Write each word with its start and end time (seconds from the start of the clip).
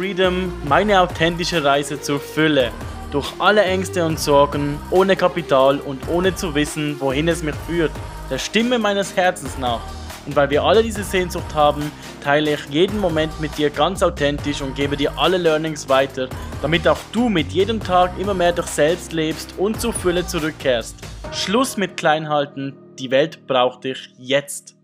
Freedom, 0.00 0.50
meine 0.66 0.98
authentische 0.98 1.62
Reise 1.62 2.00
zur 2.00 2.20
Fülle. 2.20 2.70
Durch 3.10 3.34
alle 3.38 3.62
Ängste 3.64 4.02
und 4.06 4.18
Sorgen, 4.18 4.78
ohne 4.90 5.14
Kapital 5.14 5.78
und 5.78 6.08
ohne 6.08 6.34
zu 6.34 6.54
wissen, 6.54 6.98
wohin 7.00 7.28
es 7.28 7.42
mich 7.42 7.54
führt. 7.68 7.90
Der 8.30 8.38
Stimme 8.38 8.78
meines 8.78 9.14
Herzens 9.14 9.58
nach. 9.58 9.82
Und 10.24 10.34
weil 10.34 10.48
wir 10.48 10.62
alle 10.62 10.82
diese 10.82 11.04
Sehnsucht 11.04 11.54
haben, 11.54 11.92
teile 12.24 12.54
ich 12.54 12.64
jeden 12.70 12.98
Moment 12.98 13.42
mit 13.42 13.58
dir 13.58 13.68
ganz 13.68 14.02
authentisch 14.02 14.62
und 14.62 14.74
gebe 14.74 14.96
dir 14.96 15.18
alle 15.18 15.36
Learnings 15.36 15.86
weiter, 15.90 16.30
damit 16.62 16.88
auch 16.88 17.00
du 17.12 17.28
mit 17.28 17.52
jedem 17.52 17.78
Tag 17.78 18.18
immer 18.18 18.32
mehr 18.32 18.52
dich 18.52 18.68
selbst 18.68 19.12
lebst 19.12 19.58
und 19.58 19.82
zur 19.82 19.92
Fülle 19.92 20.26
zurückkehrst. 20.26 20.96
Schluss 21.30 21.76
mit 21.76 21.98
Kleinhalten, 21.98 22.74
die 22.98 23.10
Welt 23.10 23.46
braucht 23.46 23.84
dich 23.84 24.08
jetzt. 24.16 24.79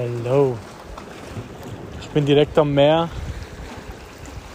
Hello. 0.00 0.56
Ich 2.00 2.08
bin 2.10 2.24
direkt 2.24 2.56
am 2.56 2.72
Meer 2.72 3.10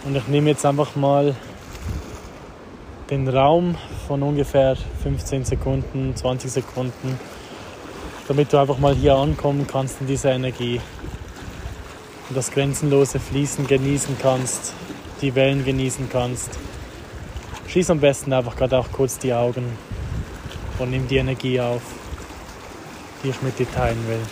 und 0.06 0.16
ich 0.16 0.26
nehme 0.26 0.48
jetzt 0.48 0.64
einfach 0.64 0.96
mal 0.96 1.36
den 3.10 3.28
Raum 3.28 3.76
von 4.08 4.22
ungefähr 4.22 4.74
15 5.02 5.44
Sekunden, 5.44 6.16
20 6.16 6.50
Sekunden, 6.50 7.20
damit 8.26 8.54
du 8.54 8.56
einfach 8.56 8.78
mal 8.78 8.94
hier 8.94 9.16
ankommen 9.16 9.66
kannst 9.70 10.00
in 10.00 10.06
dieser 10.06 10.32
Energie 10.32 10.80
und 12.30 12.38
das 12.38 12.50
grenzenlose 12.50 13.20
Fließen 13.20 13.66
genießen 13.66 14.16
kannst, 14.22 14.72
die 15.20 15.34
Wellen 15.34 15.62
genießen 15.62 16.08
kannst. 16.10 16.58
Schließ 17.68 17.90
am 17.90 18.00
besten 18.00 18.32
einfach 18.32 18.56
gerade 18.56 18.78
auch 18.78 18.90
kurz 18.90 19.18
die 19.18 19.34
Augen 19.34 19.76
und 20.78 20.90
nimm 20.90 21.06
die 21.06 21.18
Energie 21.18 21.60
auf, 21.60 21.82
die 23.22 23.28
ich 23.28 23.42
mit 23.42 23.58
dir 23.58 23.70
teilen 23.70 24.08
will. 24.08 24.22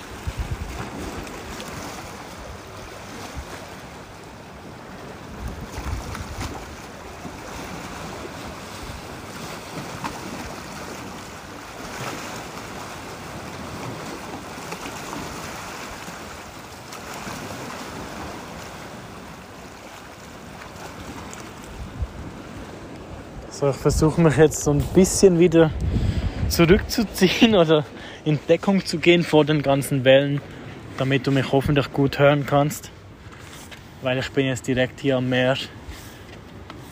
So, 23.62 23.70
ich 23.70 23.76
versuche 23.76 24.20
mich 24.20 24.36
jetzt 24.38 24.64
so 24.64 24.72
ein 24.72 24.82
bisschen 24.92 25.38
wieder 25.38 25.70
zurückzuziehen 26.48 27.54
oder 27.54 27.84
in 28.24 28.40
Deckung 28.48 28.84
zu 28.84 28.98
gehen 28.98 29.22
vor 29.22 29.44
den 29.44 29.62
ganzen 29.62 30.04
Wellen, 30.04 30.40
damit 30.98 31.28
du 31.28 31.30
mich 31.30 31.52
hoffentlich 31.52 31.92
gut 31.92 32.18
hören 32.18 32.44
kannst. 32.44 32.90
Weil 34.02 34.18
ich 34.18 34.28
bin 34.32 34.46
jetzt 34.46 34.66
direkt 34.66 34.98
hier 34.98 35.18
am 35.18 35.28
Meer, 35.28 35.56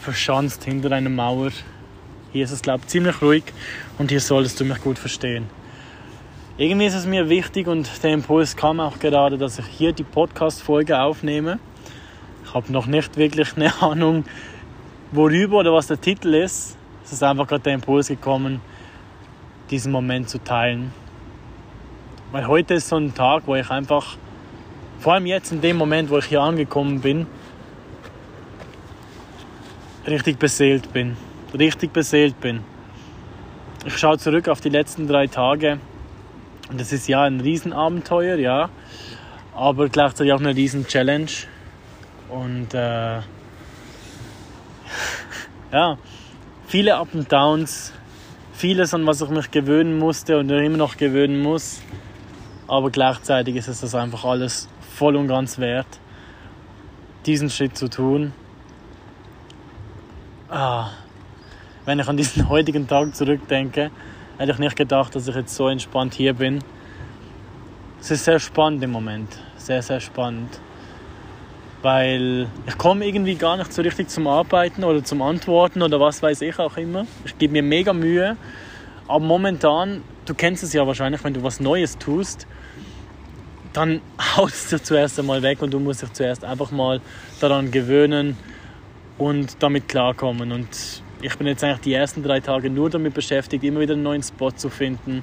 verschanzt 0.01 0.63
hinter 0.63 0.93
einer 0.93 1.11
Mauer. 1.11 1.51
Hier 2.33 2.45
ist 2.45 2.53
es, 2.53 2.63
glaube 2.63 2.83
ich, 2.85 2.87
ziemlich 2.87 3.21
ruhig 3.21 3.43
und 3.99 4.13
hier 4.13 4.21
solltest 4.21 4.61
du 4.61 4.65
mich 4.65 4.81
gut 4.81 4.97
verstehen. 5.01 5.47
Irgendwie 6.57 6.87
ist 6.87 6.95
es 6.95 7.05
mir 7.05 7.29
wichtig 7.29 7.67
und 7.67 7.91
der 8.05 8.13
Impuls 8.13 8.55
kam 8.55 8.79
auch 8.79 9.01
gerade, 9.01 9.39
dass 9.39 9.59
ich 9.59 9.67
hier 9.67 9.93
die 9.93 10.05
Podcast-Folge 10.05 11.01
aufnehme. 11.01 11.59
Ich 12.45 12.55
habe 12.55 12.71
noch 12.71 12.87
nicht 12.87 13.17
wirklich 13.17 13.57
eine 13.57 13.73
Ahnung, 13.83 14.25
worüber 15.13 15.59
oder 15.59 15.73
was 15.73 15.87
der 15.87 16.01
Titel 16.01 16.35
ist. 16.35 16.77
Es 17.05 17.13
ist 17.13 17.23
einfach 17.23 17.47
gerade 17.47 17.63
der 17.63 17.75
Impuls 17.75 18.09
gekommen, 18.09 18.61
diesen 19.71 19.93
Moment 19.93 20.29
zu 20.29 20.39
teilen. 20.43 20.93
Weil 22.33 22.47
heute 22.47 22.75
ist 22.75 22.89
so 22.89 22.97
ein 22.97 23.15
Tag, 23.15 23.43
wo 23.47 23.57
ich 23.57 23.71
einfach, 23.71 24.17
vor 25.01 25.15
allem 25.15 25.27
jetzt 25.27 25.51
in 25.51 25.61
dem 25.61 25.77
Moment, 25.77 26.11
wo 26.11 26.19
ich 26.19 26.27
hier 26.27 26.41
angekommen 26.41 27.01
bin, 27.01 27.27
richtig 30.07 30.39
beseelt 30.39 30.93
bin. 30.93 31.17
Richtig 31.59 31.93
beseelt 31.93 32.41
bin. 32.41 32.61
Ich 33.85 33.99
schaue 33.99 34.19
zurück 34.19 34.49
auf 34.49 34.61
die 34.61 34.69
letzten 34.69 35.09
drei 35.09 35.27
Tage 35.27 35.81
und 36.71 36.81
das 36.81 36.93
ist 36.93 37.09
ja 37.09 37.25
ein 37.25 37.41
Riesenabenteuer, 37.41 38.37
ja, 38.37 38.69
aber 39.57 39.89
gleichzeitig 39.89 40.33
auch 40.33 40.39
eine 40.39 40.55
Riesen-Challenge. 40.55 41.31
Und 42.29 42.75
äh, 42.75 43.21
ja, 45.73 45.99
viele 46.67 46.97
Up 46.97 47.09
und 47.15 47.31
Downs, 47.31 47.93
vieles, 48.53 48.93
an 48.95 49.07
was 49.07 49.21
ich 49.21 49.29
mich 49.29 49.51
gewöhnen 49.51 49.99
musste 49.99 50.39
und 50.39 50.51
immer 50.51 50.77
noch 50.77 50.97
gewöhnen 50.97 51.43
muss. 51.43 51.81
Aber 52.67 52.91
gleichzeitig 52.91 53.57
ist 53.57 53.69
es 53.69 53.81
das 53.81 53.95
einfach 53.95 54.25
alles 54.25 54.69
voll 54.97 55.17
und 55.17 55.29
ganz 55.29 55.59
wert, 55.59 55.87
diesen 57.27 57.51
Schritt 57.51 57.77
zu 57.77 57.89
tun. 57.89 58.33
Ah, 60.49 60.91
wenn 61.85 61.99
ich 61.99 62.09
an 62.09 62.17
diesen 62.17 62.49
heutigen 62.49 62.87
Tag 62.89 63.15
zurückdenke, 63.15 63.91
hätte 64.39 64.53
ich 64.53 64.59
nicht 64.59 64.77
gedacht, 64.77 65.15
dass 65.15 65.29
ich 65.29 65.35
jetzt 65.35 65.55
so 65.55 65.69
entspannt 65.69 66.15
hier 66.15 66.35
bin. 66.35 66.63
Es 68.01 68.11
ist 68.11 68.25
sehr 68.25 68.39
spannend 68.39 68.83
im 68.83 68.91
Moment, 68.91 69.39
sehr, 69.57 69.83
sehr 69.83 70.01
spannend 70.01 70.61
weil 71.83 72.47
ich 72.67 72.77
komme 72.79 73.07
irgendwie 73.07 73.35
gar 73.35 73.57
nicht 73.57 73.73
so 73.73 73.83
richtig 73.83 74.09
zum 74.09 74.27
Arbeiten 74.27 74.85
oder 74.85 75.03
zum 75.03 75.23
Antworten 75.23 75.83
oder 75.83 76.01
was 76.01 76.23
weiß 76.23 76.43
ich 76.43 76.59
auch 76.59 76.77
immer. 76.77 77.07
Ich 77.25 77.39
gebe 77.39 77.53
mir 77.53 77.63
mega 77.63 77.93
Mühe, 77.93 78.37
aber 79.09 79.25
momentan, 79.25 80.03
du 80.27 80.35
kennst 80.35 80.63
es 80.63 80.73
ja 80.73 80.87
wahrscheinlich, 80.87 81.25
wenn 81.25 81.35
du 81.35 81.43
was 81.43 81.61
Neues 81.61 81.99
tust, 81.99 82.47
dann 83.73 84.01
haut 84.37 84.51
es 84.51 84.69
dir 84.69 84.83
zuerst 84.83 85.19
einmal 85.19 85.43
weg 85.43 85.63
und 85.63 85.73
du 85.73 85.81
musst 85.81 86.03
dich 86.03 86.13
zuerst 86.13 86.45
einfach 86.45 86.71
mal 86.71 87.01
daran 87.41 87.71
gewöhnen 87.71 88.37
und 89.17 89.63
damit 89.63 89.89
klarkommen. 89.89 90.53
Und 90.53 91.03
ich 91.23 91.37
bin 91.37 91.47
jetzt 91.47 91.63
eigentlich 91.63 91.81
die 91.81 91.95
ersten 91.95 92.23
drei 92.23 92.41
Tage 92.41 92.69
nur 92.69 92.91
damit 92.91 93.15
beschäftigt, 93.15 93.65
immer 93.65 93.81
wieder 93.81 93.95
einen 93.95 94.03
neuen 94.03 94.23
Spot 94.23 94.51
zu 94.51 94.69
finden 94.69 95.23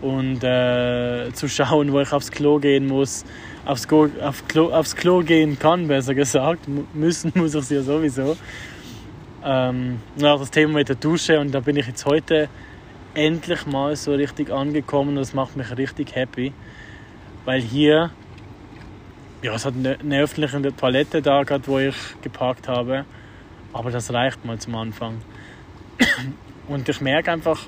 und 0.00 0.42
äh, 0.44 1.32
zu 1.32 1.48
schauen, 1.48 1.92
wo 1.92 2.00
ich 2.00 2.12
aufs 2.12 2.30
Klo 2.30 2.58
gehen 2.58 2.86
muss, 2.86 3.24
aufs, 3.64 3.88
Go, 3.88 4.08
auf 4.22 4.46
Klo, 4.48 4.72
aufs 4.72 4.94
Klo 4.94 5.20
gehen 5.20 5.58
kann, 5.58 5.88
besser 5.88 6.14
gesagt. 6.14 6.66
Müssen 6.94 7.32
muss 7.38 7.54
ich 7.54 7.60
es 7.60 7.70
ja 7.70 7.82
sowieso. 7.82 8.36
Ähm, 9.44 10.00
das 10.16 10.50
Thema 10.50 10.74
mit 10.74 10.88
der 10.88 10.96
Dusche 10.96 11.38
und 11.40 11.52
da 11.52 11.60
bin 11.60 11.76
ich 11.76 11.86
jetzt 11.86 12.04
heute 12.06 12.48
endlich 13.14 13.66
mal 13.66 13.96
so 13.96 14.12
richtig 14.12 14.50
angekommen 14.50 15.10
und 15.10 15.16
das 15.16 15.34
macht 15.34 15.56
mich 15.56 15.76
richtig 15.76 16.14
happy, 16.14 16.52
weil 17.44 17.60
hier 17.60 18.10
ja, 19.42 19.54
es 19.54 19.64
hat 19.64 19.74
eine, 19.74 19.98
eine 19.98 20.20
öffentliche 20.20 20.74
Toilette 20.76 21.22
da 21.22 21.42
gehabt, 21.42 21.68
wo 21.68 21.78
ich 21.78 21.94
geparkt 22.22 22.68
habe, 22.68 23.04
aber 23.72 23.90
das 23.90 24.12
reicht 24.12 24.44
mal 24.44 24.58
zum 24.58 24.74
Anfang. 24.74 25.20
Und 26.66 26.88
ich 26.88 27.00
merke 27.00 27.32
einfach, 27.32 27.60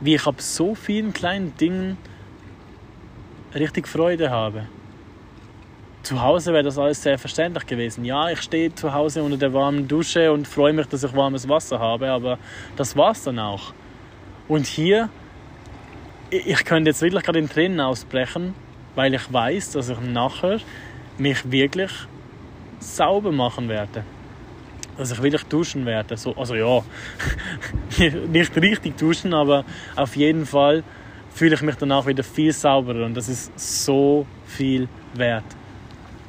wie 0.00 0.14
ich 0.14 0.26
ab 0.26 0.40
so 0.40 0.74
vielen 0.74 1.12
kleinen 1.12 1.56
Dingen 1.56 1.96
richtig 3.54 3.88
Freude 3.88 4.30
habe. 4.30 4.66
Zu 6.02 6.22
Hause 6.22 6.52
wäre 6.52 6.62
das 6.62 6.78
alles 6.78 7.02
selbstverständlich 7.02 7.66
gewesen. 7.66 8.04
Ja, 8.04 8.30
ich 8.30 8.40
stehe 8.40 8.74
zu 8.74 8.92
Hause 8.92 9.22
unter 9.22 9.36
der 9.36 9.52
warmen 9.52 9.88
Dusche 9.88 10.32
und 10.32 10.46
freue 10.46 10.72
mich, 10.72 10.86
dass 10.86 11.04
ich 11.04 11.14
warmes 11.14 11.48
Wasser 11.48 11.78
habe, 11.78 12.10
aber 12.10 12.38
das 12.76 12.96
war 12.96 13.10
es 13.10 13.24
dann 13.24 13.38
auch. 13.38 13.72
Und 14.46 14.66
hier, 14.66 15.10
ich 16.30 16.64
könnte 16.64 16.90
jetzt 16.90 17.02
wirklich 17.02 17.24
gerade 17.24 17.38
in 17.38 17.48
Tränen 17.48 17.80
ausbrechen, 17.80 18.54
weil 18.94 19.12
ich 19.12 19.32
weiß, 19.32 19.72
dass 19.72 19.88
ich 19.88 20.00
nachher 20.00 20.60
mich 21.18 21.50
wirklich 21.50 21.92
sauber 22.78 23.32
machen 23.32 23.68
werde 23.68 24.04
dass 24.98 25.12
ich 25.12 25.22
wirklich 25.22 25.44
duschen 25.44 25.86
werde. 25.86 26.16
So, 26.16 26.34
also 26.36 26.54
ja, 26.54 26.82
nicht 28.28 28.56
richtig 28.56 28.98
duschen, 28.98 29.32
aber 29.32 29.64
auf 29.96 30.16
jeden 30.16 30.44
Fall 30.44 30.82
fühle 31.32 31.54
ich 31.54 31.62
mich 31.62 31.76
danach 31.76 32.04
wieder 32.06 32.24
viel 32.24 32.52
sauberer 32.52 33.06
und 33.06 33.14
das 33.14 33.28
ist 33.28 33.52
so 33.58 34.26
viel 34.46 34.88
wert. 35.14 35.44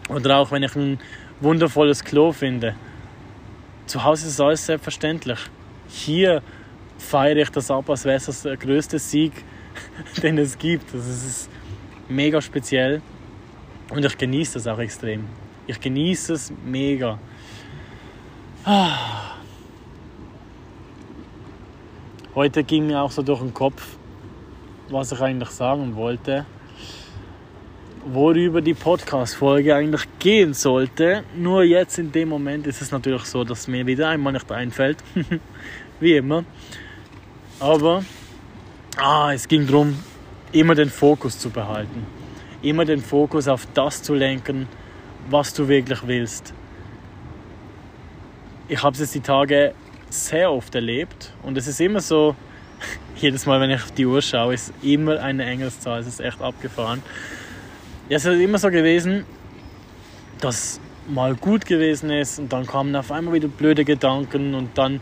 Oder 0.08 0.38
auch 0.38 0.52
wenn 0.52 0.64
ich 0.64 0.76
ein 0.76 1.00
wundervolles 1.42 2.04
Klo 2.04 2.32
finde. 2.32 2.76
Zu 3.88 4.04
Hause 4.04 4.28
ist 4.28 4.40
alles 4.40 4.66
selbstverständlich. 4.66 5.40
Hier 5.88 6.44
feiere 7.00 7.38
ich 7.38 7.50
das 7.50 7.72
ab, 7.72 7.90
als 7.90 8.06
wäre 8.06 8.18
es 8.18 8.44
der 8.44 8.56
größte 8.56 9.00
Sieg, 9.00 9.34
den 10.22 10.38
es 10.38 10.58
gibt. 10.58 10.94
Das 10.94 11.08
ist 11.08 11.50
mega 12.08 12.40
speziell 12.40 13.02
und 13.90 14.06
ich 14.06 14.16
genieße 14.16 14.54
das 14.54 14.68
auch 14.68 14.78
extrem. 14.78 15.26
Ich 15.66 15.80
genieße 15.80 16.34
es 16.34 16.54
mega. 16.66 17.18
Heute 22.36 22.64
ging 22.64 22.88
mir 22.88 23.02
auch 23.02 23.12
so 23.12 23.22
durch 23.22 23.40
den 23.40 23.54
Kopf, 23.54 23.98
was 24.90 25.12
ich 25.12 25.22
eigentlich 25.22 25.50
sagen 25.50 25.96
wollte, 25.96 26.46
worüber 28.06 28.62
die 28.62 28.74
Podcast-Folge 28.74 29.76
eigentlich 29.76 30.08
gehen 30.20 30.54
sollte. 30.54 31.24
Nur 31.36 31.64
jetzt 31.64 32.00
in 32.00 32.12
dem 32.12 32.30
Moment 32.30 32.68
ist 32.68 32.82
es 32.82 32.92
natürlich 32.92 33.26
so, 33.26 33.44
dass 33.44 33.68
mir 33.68 33.86
wieder 33.86 34.10
einmal 34.10 34.34
nicht 34.34 34.52
einfällt, 34.52 34.98
wie 36.00 36.16
immer. 36.16 36.44
Aber 37.60 38.04
Ah, 39.02 39.32
es 39.34 39.48
ging 39.48 39.66
darum, 39.66 39.98
immer 40.52 40.76
den 40.76 40.90
Fokus 40.90 41.40
zu 41.40 41.50
behalten. 41.50 42.06
Immer 42.62 42.84
den 42.84 43.02
Fokus 43.02 43.48
auf 43.48 43.66
das 43.74 44.04
zu 44.04 44.14
lenken, 44.14 44.68
was 45.30 45.54
du 45.54 45.70
wirklich 45.70 46.06
willst. 46.06 46.54
Ich 48.72 48.84
habe 48.84 48.94
es 48.94 49.00
jetzt 49.00 49.16
die 49.16 49.22
Tage 49.22 49.74
sehr 50.12 50.52
oft 50.52 50.76
erlebt 50.76 51.34
und 51.42 51.58
es 51.58 51.66
ist 51.66 51.82
immer 51.82 52.02
so, 52.02 52.36
jedes 53.16 53.48
Mal, 53.48 53.60
wenn 53.60 53.72
ich 53.72 53.82
auf 53.82 53.92
die 53.92 54.06
Uhr 54.06 54.22
schaue, 54.22 54.54
ist 54.54 54.72
immer 54.84 55.20
eine 55.20 55.44
Engelszahl. 55.44 56.02
Es 56.02 56.08
ist 56.08 56.20
echt 56.20 56.40
abgefahren. 56.40 57.02
Ja, 58.10 58.18
es 58.18 58.26
ist 58.26 58.40
immer 58.40 58.60
so 58.60 58.70
gewesen, 58.70 59.26
dass 60.40 60.80
mal 61.08 61.34
gut 61.34 61.66
gewesen 61.66 62.12
ist 62.12 62.38
und 62.38 62.54
dann 62.54 62.68
kamen 62.68 62.96
auf 62.96 63.12
einmal 63.12 63.34
wieder 63.34 63.48
blöde 63.48 63.84
Gedanken 63.84 64.54
und 64.54 64.78
dann 64.78 65.02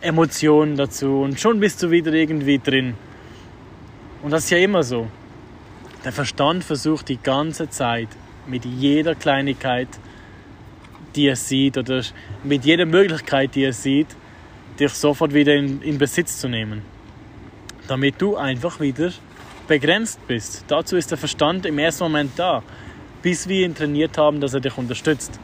Emotionen 0.00 0.76
dazu 0.76 1.20
und 1.20 1.38
schon 1.38 1.60
bist 1.60 1.80
du 1.84 1.92
wieder 1.92 2.12
irgendwie 2.12 2.58
drin. 2.58 2.94
Und 4.24 4.32
das 4.32 4.44
ist 4.44 4.50
ja 4.50 4.58
immer 4.58 4.82
so. 4.82 5.06
Der 6.04 6.10
Verstand 6.10 6.64
versucht 6.64 7.08
die 7.08 7.22
ganze 7.22 7.70
Zeit 7.70 8.08
mit 8.48 8.64
jeder 8.64 9.14
Kleinigkeit, 9.14 9.88
die 11.16 11.26
er 11.26 11.36
sieht 11.36 11.76
oder 11.78 12.02
mit 12.44 12.64
jeder 12.64 12.86
Möglichkeit, 12.86 13.54
die 13.54 13.64
er 13.64 13.72
sieht, 13.72 14.08
dich 14.78 14.92
sofort 14.92 15.34
wieder 15.34 15.54
in, 15.54 15.82
in 15.82 15.98
Besitz 15.98 16.40
zu 16.40 16.48
nehmen. 16.48 16.82
Damit 17.88 18.20
du 18.20 18.36
einfach 18.36 18.80
wieder 18.80 19.10
begrenzt 19.66 20.26
bist. 20.26 20.64
Dazu 20.68 20.96
ist 20.96 21.10
der 21.10 21.18
Verstand 21.18 21.66
im 21.66 21.78
ersten 21.78 22.04
Moment 22.04 22.32
da, 22.36 22.62
bis 23.22 23.48
wir 23.48 23.64
ihn 23.64 23.74
trainiert 23.74 24.18
haben, 24.18 24.40
dass 24.40 24.54
er 24.54 24.60
dich 24.60 24.76
unterstützt. 24.76 25.38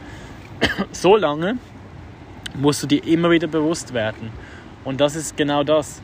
so 0.91 1.15
lange 1.15 1.57
musst 2.55 2.83
du 2.83 2.87
dir 2.87 3.03
immer 3.05 3.29
wieder 3.29 3.47
bewusst 3.47 3.93
werden. 3.93 4.31
Und 4.83 4.99
das 4.99 5.15
ist 5.15 5.37
genau 5.37 5.63
das, 5.63 6.01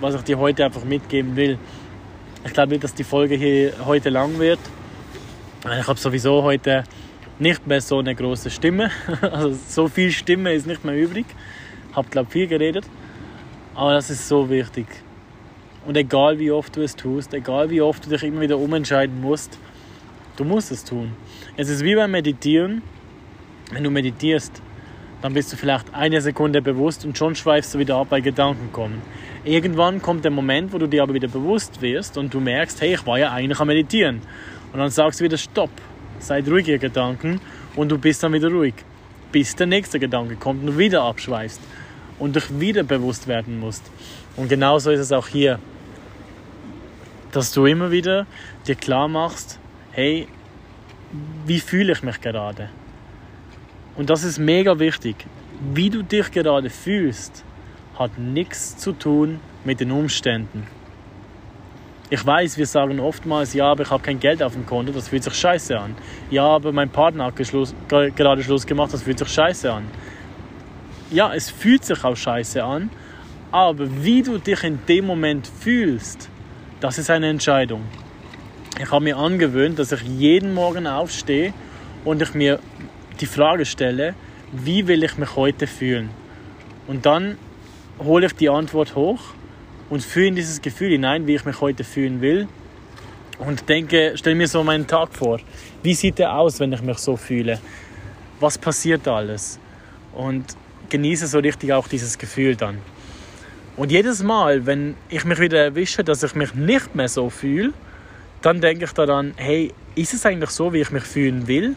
was 0.00 0.14
ich 0.14 0.22
dir 0.22 0.38
heute 0.38 0.64
einfach 0.64 0.84
mitgeben 0.84 1.36
will. 1.36 1.58
Ich 2.44 2.52
glaube 2.52 2.70
nicht, 2.70 2.84
dass 2.84 2.94
die 2.94 3.04
Folge 3.04 3.34
hier 3.34 3.72
heute 3.84 4.08
lang 4.08 4.38
wird. 4.38 4.60
Ich 5.64 5.86
habe 5.86 5.98
sowieso 5.98 6.42
heute 6.42 6.84
nicht 7.40 7.66
mehr 7.66 7.80
so 7.80 7.98
eine 7.98 8.14
große 8.14 8.50
Stimme. 8.50 8.90
Also 9.22 9.56
so 9.68 9.88
viel 9.88 10.10
Stimme 10.10 10.52
ist 10.52 10.66
nicht 10.66 10.84
mehr 10.84 10.94
übrig. 10.94 11.26
Ich 11.90 11.96
habe 11.96 12.08
glaube 12.08 12.30
viel 12.30 12.46
geredet. 12.46 12.84
Aber 13.74 13.92
das 13.92 14.10
ist 14.10 14.28
so 14.28 14.50
wichtig. 14.50 14.86
Und 15.86 15.96
egal 15.96 16.38
wie 16.38 16.50
oft 16.50 16.76
du 16.76 16.82
es 16.82 16.94
tust, 16.94 17.32
egal 17.32 17.70
wie 17.70 17.80
oft 17.80 18.04
du 18.04 18.10
dich 18.10 18.22
immer 18.22 18.42
wieder 18.42 18.58
umentscheiden 18.58 19.20
musst, 19.20 19.58
du 20.36 20.44
musst 20.44 20.70
es 20.70 20.84
tun. 20.84 21.12
Es 21.56 21.68
ist 21.68 21.82
wie 21.82 21.94
beim 21.94 22.10
Meditieren. 22.10 22.82
Wenn 23.72 23.84
du 23.84 23.90
meditierst, 23.90 24.60
dann 25.22 25.32
bist 25.32 25.52
du 25.52 25.56
vielleicht 25.56 25.94
eine 25.94 26.20
Sekunde 26.20 26.60
bewusst 26.60 27.04
und 27.04 27.16
schon 27.16 27.34
schweifst 27.34 27.74
du 27.74 27.78
wieder 27.78 27.96
ab, 27.96 28.08
weil 28.10 28.20
Gedanken 28.20 28.72
kommen. 28.72 29.00
Irgendwann 29.44 30.02
kommt 30.02 30.24
der 30.24 30.30
Moment, 30.30 30.72
wo 30.72 30.78
du 30.78 30.86
dir 30.86 31.02
aber 31.02 31.14
wieder 31.14 31.28
bewusst 31.28 31.80
wirst 31.80 32.18
und 32.18 32.34
du 32.34 32.40
merkst, 32.40 32.80
hey, 32.80 32.94
ich 32.94 33.06
war 33.06 33.18
ja 33.18 33.32
eigentlich 33.32 33.60
am 33.60 33.68
Meditieren. 33.68 34.20
Und 34.72 34.78
dann 34.78 34.90
sagst 34.90 35.20
du 35.20 35.24
wieder 35.24 35.38
Stopp, 35.38 35.70
seid 36.20 36.48
ruhig, 36.48 36.68
ihr 36.68 36.78
Gedanken, 36.78 37.40
und 37.76 37.88
du 37.88 37.98
bist 37.98 38.22
dann 38.22 38.32
wieder 38.32 38.48
ruhig. 38.48 38.74
Bis 39.32 39.54
der 39.56 39.66
nächste 39.66 39.98
Gedanke 39.98 40.36
kommt 40.36 40.68
und 40.68 40.78
wieder 40.78 41.02
abschweifst 41.02 41.60
und 42.18 42.36
dich 42.36 42.60
wieder 42.60 42.82
bewusst 42.82 43.26
werden 43.26 43.58
musst. 43.58 43.90
Und 44.36 44.48
genauso 44.48 44.90
ist 44.90 45.00
es 45.00 45.12
auch 45.12 45.28
hier, 45.28 45.58
dass 47.32 47.52
du 47.52 47.66
immer 47.66 47.90
wieder 47.90 48.26
dir 48.66 48.74
klar 48.74 49.08
machst, 49.08 49.58
hey, 49.92 50.26
wie 51.46 51.60
fühle 51.60 51.92
ich 51.92 52.02
mich 52.02 52.20
gerade? 52.20 52.68
Und 53.96 54.10
das 54.10 54.24
ist 54.24 54.38
mega 54.38 54.78
wichtig. 54.78 55.16
Wie 55.74 55.90
du 55.90 56.02
dich 56.02 56.30
gerade 56.30 56.70
fühlst, 56.70 57.44
hat 57.98 58.18
nichts 58.18 58.76
zu 58.76 58.92
tun 58.92 59.40
mit 59.64 59.80
den 59.80 59.90
Umständen. 59.90 60.66
Ich 62.12 62.26
weiß, 62.26 62.58
wir 62.58 62.66
sagen 62.66 62.98
oftmals, 62.98 63.54
ja, 63.54 63.66
aber 63.66 63.84
ich 63.84 63.90
habe 63.90 64.02
kein 64.02 64.18
Geld 64.18 64.42
auf 64.42 64.54
dem 64.54 64.66
Konto, 64.66 64.90
das 64.92 65.08
fühlt 65.08 65.22
sich 65.22 65.34
scheiße 65.34 65.78
an. 65.78 65.94
Ja, 66.28 66.44
aber 66.44 66.72
mein 66.72 66.90
Partner 66.90 67.26
hat 67.26 67.46
Schluss, 67.46 67.72
gerade 67.88 68.42
Schluss 68.42 68.66
gemacht, 68.66 68.92
das 68.92 69.04
fühlt 69.04 69.20
sich 69.20 69.28
scheiße 69.28 69.72
an. 69.72 69.84
Ja, 71.12 71.32
es 71.32 71.50
fühlt 71.50 71.84
sich 71.84 72.02
auch 72.02 72.16
scheiße 72.16 72.64
an, 72.64 72.90
aber 73.52 73.86
wie 74.02 74.22
du 74.22 74.38
dich 74.38 74.64
in 74.64 74.80
dem 74.88 75.06
Moment 75.06 75.46
fühlst, 75.46 76.28
das 76.80 76.98
ist 76.98 77.10
eine 77.10 77.28
Entscheidung. 77.28 77.84
Ich 78.80 78.90
habe 78.90 79.04
mir 79.04 79.16
angewöhnt, 79.16 79.78
dass 79.78 79.92
ich 79.92 80.02
jeden 80.02 80.52
Morgen 80.52 80.88
aufstehe 80.88 81.52
und 82.04 82.22
ich 82.22 82.34
mir 82.34 82.58
die 83.20 83.26
Frage 83.26 83.64
stelle, 83.64 84.14
wie 84.50 84.88
will 84.88 85.04
ich 85.04 85.16
mich 85.16 85.36
heute 85.36 85.68
fühlen? 85.68 86.10
Und 86.88 87.06
dann 87.06 87.38
hole 88.00 88.26
ich 88.26 88.32
die 88.32 88.48
Antwort 88.48 88.96
hoch 88.96 89.20
und 89.90 90.02
fühle 90.02 90.28
in 90.28 90.34
dieses 90.36 90.62
Gefühl 90.62 90.92
hinein, 90.92 91.26
wie 91.26 91.34
ich 91.34 91.44
mich 91.44 91.60
heute 91.60 91.84
fühlen 91.84 92.20
will. 92.22 92.48
Und 93.38 93.68
denke, 93.68 94.12
stelle 94.16 94.36
mir 94.36 94.48
so 94.48 94.62
meinen 94.62 94.86
Tag 94.86 95.12
vor. 95.12 95.40
Wie 95.82 95.94
sieht 95.94 96.20
er 96.20 96.36
aus, 96.36 96.60
wenn 96.60 96.72
ich 96.72 96.82
mich 96.82 96.98
so 96.98 97.16
fühle? 97.16 97.58
Was 98.38 98.56
passiert 98.56 99.08
alles? 99.08 99.58
Und 100.14 100.44
genieße 100.88 101.26
so 101.26 101.38
richtig 101.38 101.72
auch 101.72 101.88
dieses 101.88 102.18
Gefühl 102.18 102.56
dann. 102.56 102.78
Und 103.76 103.90
jedes 103.90 104.22
Mal, 104.22 104.66
wenn 104.66 104.94
ich 105.08 105.24
mich 105.24 105.38
wieder 105.38 105.58
erwische, 105.58 106.04
dass 106.04 106.22
ich 106.22 106.34
mich 106.34 106.54
nicht 106.54 106.94
mehr 106.94 107.08
so 107.08 107.30
fühle, 107.30 107.72
dann 108.42 108.60
denke 108.60 108.84
ich 108.84 108.92
daran, 108.92 109.32
hey, 109.36 109.72
ist 109.94 110.14
es 110.14 110.26
eigentlich 110.26 110.50
so, 110.50 110.72
wie 110.72 110.80
ich 110.80 110.90
mich 110.90 111.04
fühlen 111.04 111.46
will? 111.46 111.76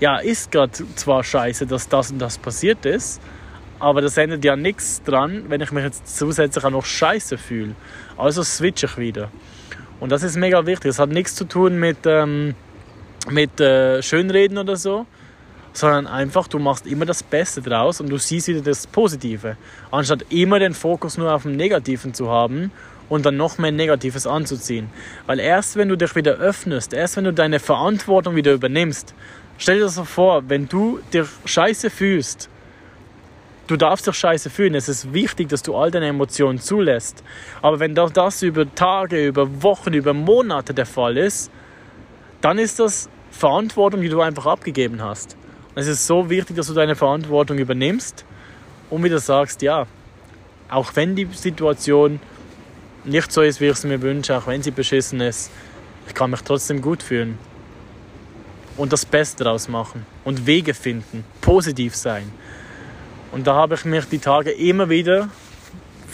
Ja, 0.00 0.18
ist 0.18 0.50
gerade 0.50 0.72
zwar 0.96 1.22
scheiße, 1.22 1.66
dass 1.66 1.88
das 1.88 2.10
und 2.10 2.18
das 2.18 2.38
passiert 2.38 2.86
ist, 2.86 3.20
aber 3.82 4.00
das 4.00 4.16
ändert 4.16 4.44
ja 4.44 4.54
nichts 4.54 5.02
dran, 5.02 5.46
wenn 5.48 5.60
ich 5.60 5.72
mich 5.72 5.82
jetzt 5.82 6.16
zusätzlich 6.16 6.64
auch 6.64 6.70
noch 6.70 6.84
scheiße 6.84 7.36
fühle. 7.36 7.74
Also 8.16 8.44
switche 8.44 8.86
ich 8.86 8.96
wieder. 8.96 9.28
Und 9.98 10.12
das 10.12 10.22
ist 10.22 10.36
mega 10.36 10.64
wichtig. 10.66 10.90
Das 10.90 11.00
hat 11.00 11.10
nichts 11.10 11.34
zu 11.34 11.46
tun 11.46 11.80
mit, 11.80 11.98
ähm, 12.06 12.54
mit 13.28 13.60
äh, 13.60 14.00
Schönreden 14.00 14.56
oder 14.58 14.76
so, 14.76 15.04
sondern 15.72 16.06
einfach, 16.06 16.46
du 16.46 16.60
machst 16.60 16.86
immer 16.86 17.06
das 17.06 17.24
Beste 17.24 17.60
draus 17.60 18.00
und 18.00 18.08
du 18.08 18.18
siehst 18.18 18.46
wieder 18.46 18.60
das 18.60 18.86
Positive. 18.86 19.56
Anstatt 19.90 20.26
immer 20.28 20.60
den 20.60 20.74
Fokus 20.74 21.18
nur 21.18 21.34
auf 21.34 21.42
dem 21.42 21.56
Negativen 21.56 22.14
zu 22.14 22.30
haben 22.30 22.70
und 23.08 23.26
dann 23.26 23.36
noch 23.36 23.58
mehr 23.58 23.72
Negatives 23.72 24.28
anzuziehen. 24.28 24.90
Weil 25.26 25.40
erst 25.40 25.74
wenn 25.74 25.88
du 25.88 25.96
dich 25.96 26.14
wieder 26.14 26.34
öffnest, 26.34 26.94
erst 26.94 27.16
wenn 27.16 27.24
du 27.24 27.32
deine 27.32 27.58
Verantwortung 27.58 28.36
wieder 28.36 28.52
übernimmst, 28.52 29.12
stell 29.58 29.78
dir 29.78 29.86
das 29.86 29.96
so 29.96 30.04
vor, 30.04 30.44
wenn 30.48 30.68
du 30.68 31.00
dich 31.12 31.26
scheiße 31.46 31.90
fühlst, 31.90 32.48
du 33.66 33.76
darfst 33.76 34.06
dich 34.06 34.14
scheiße 34.14 34.50
fühlen, 34.50 34.74
es 34.74 34.88
ist 34.88 35.12
wichtig, 35.12 35.48
dass 35.48 35.62
du 35.62 35.76
all 35.76 35.90
deine 35.90 36.06
Emotionen 36.06 36.58
zulässt. 36.58 37.22
Aber 37.60 37.80
wenn 37.80 37.94
das 37.94 38.42
über 38.42 38.72
Tage, 38.74 39.26
über 39.26 39.62
Wochen, 39.62 39.94
über 39.94 40.12
Monate 40.12 40.74
der 40.74 40.86
Fall 40.86 41.16
ist, 41.16 41.50
dann 42.40 42.58
ist 42.58 42.78
das 42.80 43.08
Verantwortung, 43.30 44.00
die 44.00 44.08
du 44.08 44.20
einfach 44.20 44.46
abgegeben 44.46 45.02
hast. 45.02 45.36
Es 45.74 45.86
ist 45.86 46.06
so 46.06 46.28
wichtig, 46.28 46.56
dass 46.56 46.66
du 46.66 46.74
deine 46.74 46.96
Verantwortung 46.96 47.58
übernimmst 47.58 48.24
und 48.90 49.02
wieder 49.04 49.20
sagst, 49.20 49.62
ja, 49.62 49.86
auch 50.68 50.94
wenn 50.94 51.16
die 51.16 51.26
Situation 51.32 52.20
nicht 53.04 53.32
so 53.32 53.42
ist, 53.42 53.60
wie 53.60 53.66
ich 53.66 53.72
es 53.72 53.84
mir 53.84 54.02
wünsche, 54.02 54.36
auch 54.36 54.46
wenn 54.46 54.62
sie 54.62 54.70
beschissen 54.70 55.20
ist, 55.20 55.50
ich 56.06 56.14
kann 56.14 56.30
mich 56.30 56.42
trotzdem 56.42 56.82
gut 56.82 57.02
fühlen. 57.02 57.38
Und 58.76 58.92
das 58.92 59.04
Beste 59.04 59.44
daraus 59.44 59.68
machen 59.68 60.06
und 60.24 60.46
Wege 60.46 60.74
finden, 60.74 61.24
positiv 61.40 61.94
sein. 61.94 62.30
Und 63.32 63.46
da 63.46 63.54
habe 63.54 63.74
ich 63.74 63.84
mich 63.84 64.04
die 64.04 64.18
Tage 64.18 64.50
immer 64.50 64.88
wieder, 64.88 65.28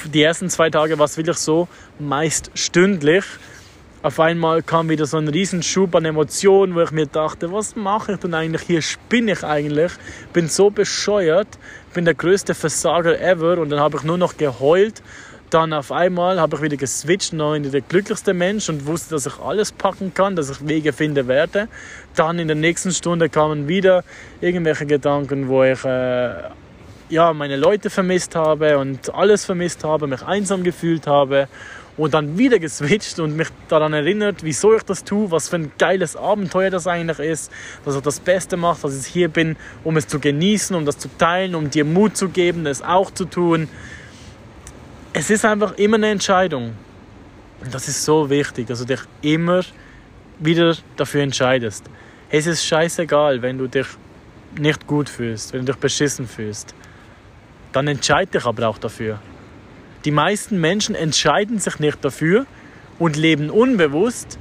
die 0.04 0.22
ersten 0.22 0.48
zwei 0.48 0.70
Tage 0.70 0.98
war 0.98 1.06
es 1.06 1.16
wirklich 1.16 1.36
so, 1.36 1.68
meist 1.98 2.52
stündlich, 2.54 3.24
auf 4.00 4.20
einmal 4.20 4.62
kam 4.62 4.88
wieder 4.88 5.06
so 5.06 5.16
ein 5.16 5.26
riesen 5.26 5.64
Schub 5.64 5.96
an 5.96 6.04
Emotionen, 6.04 6.76
wo 6.76 6.80
ich 6.82 6.92
mir 6.92 7.06
dachte, 7.06 7.52
was 7.52 7.74
mache 7.74 8.12
ich 8.12 8.18
denn 8.20 8.32
eigentlich 8.32 8.62
hier? 8.62 8.80
Spinne 8.80 9.32
ich 9.32 9.42
eigentlich? 9.42 9.90
Bin 10.32 10.48
so 10.48 10.70
bescheuert, 10.70 11.48
bin 11.94 12.04
der 12.04 12.14
größte 12.14 12.54
Versager 12.54 13.20
ever 13.20 13.58
und 13.58 13.70
dann 13.70 13.80
habe 13.80 13.96
ich 13.96 14.04
nur 14.04 14.16
noch 14.16 14.36
geheult. 14.36 15.02
Dann 15.50 15.72
auf 15.72 15.90
einmal 15.90 16.38
habe 16.40 16.56
ich 16.56 16.62
wieder 16.62 16.76
geswitcht, 16.76 17.32
noch 17.32 17.54
in 17.54 17.68
der 17.68 17.80
glücklichste 17.80 18.34
Mensch 18.34 18.68
und 18.68 18.86
wusste, 18.86 19.16
dass 19.16 19.26
ich 19.26 19.40
alles 19.40 19.72
packen 19.72 20.14
kann, 20.14 20.36
dass 20.36 20.48
ich 20.48 20.68
Wege 20.68 20.92
finden 20.92 21.26
werde. 21.26 21.66
Dann 22.14 22.38
in 22.38 22.46
der 22.46 22.56
nächsten 22.56 22.92
Stunde 22.92 23.28
kamen 23.28 23.66
wieder 23.66 24.04
irgendwelche 24.40 24.86
Gedanken, 24.86 25.48
wo 25.48 25.64
ich 25.64 25.84
äh, 25.84 26.34
ja, 27.08 27.32
meine 27.32 27.56
Leute 27.56 27.90
vermisst 27.90 28.34
habe 28.34 28.78
und 28.78 29.14
alles 29.14 29.44
vermisst 29.44 29.84
habe, 29.84 30.06
mich 30.06 30.22
einsam 30.22 30.62
gefühlt 30.62 31.06
habe 31.06 31.48
und 31.96 32.14
dann 32.14 32.38
wieder 32.38 32.58
geswitcht 32.58 33.18
und 33.18 33.36
mich 33.36 33.48
daran 33.68 33.92
erinnert, 33.92 34.42
wieso 34.42 34.74
ich 34.74 34.82
das 34.82 35.04
tue, 35.04 35.30
was 35.30 35.48
für 35.48 35.56
ein 35.56 35.72
geiles 35.78 36.16
Abenteuer 36.16 36.70
das 36.70 36.86
eigentlich 36.86 37.18
ist, 37.18 37.50
dass 37.84 37.96
ich 37.96 38.02
das 38.02 38.20
Beste 38.20 38.56
mache, 38.56 38.82
dass 38.82 38.98
ich 38.98 39.12
hier 39.12 39.28
bin, 39.28 39.56
um 39.84 39.96
es 39.96 40.06
zu 40.06 40.20
genießen, 40.20 40.76
um 40.76 40.84
das 40.84 40.98
zu 40.98 41.08
teilen, 41.18 41.54
um 41.54 41.70
dir 41.70 41.84
Mut 41.84 42.16
zu 42.16 42.28
geben, 42.28 42.66
es 42.66 42.82
auch 42.82 43.10
zu 43.10 43.24
tun. 43.24 43.68
Es 45.12 45.30
ist 45.30 45.44
einfach 45.44 45.76
immer 45.76 45.96
eine 45.96 46.10
Entscheidung. 46.10 46.74
Und 47.60 47.74
das 47.74 47.88
ist 47.88 48.04
so 48.04 48.30
wichtig, 48.30 48.68
dass 48.68 48.78
du 48.78 48.84
dich 48.84 49.00
immer 49.22 49.62
wieder 50.38 50.76
dafür 50.96 51.22
entscheidest. 51.22 51.86
Es 52.30 52.46
ist 52.46 52.64
scheißegal, 52.64 53.42
wenn 53.42 53.58
du 53.58 53.66
dich 53.66 53.86
nicht 54.56 54.86
gut 54.86 55.08
fühlst, 55.08 55.52
wenn 55.52 55.66
du 55.66 55.72
dich 55.72 55.80
beschissen 55.80 56.28
fühlst. 56.28 56.74
Dann 57.78 57.86
entscheide 57.86 58.32
dich 58.32 58.44
aber 58.44 58.66
auch 58.66 58.78
dafür. 58.78 59.20
Die 60.04 60.10
meisten 60.10 60.60
Menschen 60.60 60.96
entscheiden 60.96 61.60
sich 61.60 61.78
nicht 61.78 62.04
dafür, 62.04 62.44
und 62.98 63.14
leben 63.14 63.50
unbewusst 63.50 64.36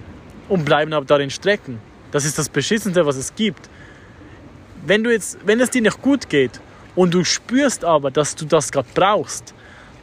und 0.49 0.65
bleiben 0.65 0.91
aber 0.91 1.05
darin 1.05 1.29
strecken. 1.29 1.77
Das 2.11 2.25
ist 2.25 2.39
das 2.39 2.49
Beschissenste, 2.49 3.05
was 3.05 3.15
es 3.15 3.35
gibt. 3.35 3.69
Wenn, 4.87 5.03
du 5.03 5.11
jetzt, 5.11 5.37
wenn 5.45 5.59
es 5.59 5.69
dir 5.69 5.83
nicht 5.83 6.01
gut 6.01 6.29
geht 6.29 6.59
und 6.95 7.13
du 7.13 7.23
spürst 7.23 7.85
aber, 7.85 8.09
dass 8.09 8.33
du 8.33 8.45
das 8.45 8.71
gerade 8.71 8.87
brauchst, 8.95 9.53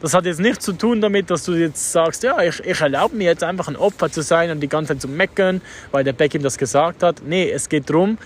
das 0.00 0.14
hat 0.14 0.26
jetzt 0.26 0.38
nichts 0.38 0.64
zu 0.64 0.74
tun 0.74 1.00
damit, 1.00 1.28
dass 1.28 1.42
du 1.42 1.54
jetzt 1.54 1.90
sagst, 1.90 2.22
ja, 2.22 2.40
ich, 2.40 2.60
ich 2.60 2.80
erlaube 2.80 3.16
mir 3.16 3.24
jetzt 3.24 3.42
einfach 3.42 3.66
ein 3.66 3.74
Opfer 3.74 4.12
zu 4.12 4.22
sein 4.22 4.52
und 4.52 4.60
die 4.60 4.68
ganze 4.68 4.92
Zeit 4.92 5.00
zu 5.02 5.08
meckern, 5.08 5.60
weil 5.90 6.04
der 6.04 6.12
Beck 6.12 6.36
ihm 6.36 6.42
das 6.44 6.56
gesagt 6.56 7.02
hat. 7.02 7.20
Nee, 7.26 7.50
es 7.50 7.68
geht 7.68 7.90
darum, 7.90 8.16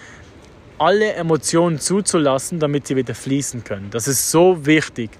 alle 0.79 1.13
Emotionen 1.15 1.79
zuzulassen, 1.79 2.61
damit 2.61 2.87
sie 2.87 2.97
wieder 2.97 3.15
fließen 3.15 3.65
können. 3.65 3.91
Das 3.91 4.09
ist 4.09 4.31
so 4.31 4.65
wichtig. 4.67 5.11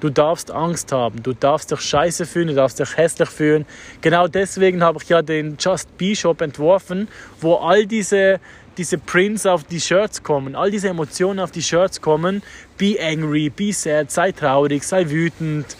Du 0.00 0.10
darfst 0.10 0.52
Angst 0.52 0.92
haben, 0.92 1.24
du 1.24 1.32
darfst 1.32 1.72
dich 1.72 1.80
scheiße 1.80 2.24
fühlen, 2.24 2.48
du 2.48 2.54
darfst 2.54 2.78
dich 2.78 2.96
hässlich 2.96 3.28
fühlen. 3.28 3.66
Genau 4.00 4.28
deswegen 4.28 4.82
habe 4.82 5.00
ich 5.02 5.08
ja 5.08 5.22
den 5.22 5.56
Just 5.58 5.96
Be 5.98 6.14
Shop 6.14 6.40
entworfen, 6.40 7.08
wo 7.40 7.56
all 7.56 7.84
diese, 7.84 8.38
diese 8.76 8.98
Prints 8.98 9.44
auf 9.44 9.64
die 9.64 9.80
Shirts 9.80 10.22
kommen, 10.22 10.54
all 10.54 10.70
diese 10.70 10.88
Emotionen 10.88 11.40
auf 11.40 11.50
die 11.50 11.62
Shirts 11.62 12.00
kommen. 12.00 12.42
Be 12.76 12.96
angry, 13.00 13.50
be 13.50 13.72
sad, 13.72 14.12
sei 14.12 14.30
traurig, 14.30 14.84
sei 14.84 15.10
wütend. 15.10 15.76